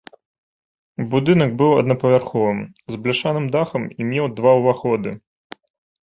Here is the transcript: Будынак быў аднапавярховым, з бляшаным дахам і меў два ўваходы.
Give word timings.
Будынак 1.09 1.51
быў 1.61 1.71
аднапавярховым, 1.81 2.59
з 2.93 2.99
бляшаным 3.03 3.45
дахам 3.57 3.85
і 3.99 4.09
меў 4.13 4.25
два 4.39 4.51
ўваходы. 4.61 5.13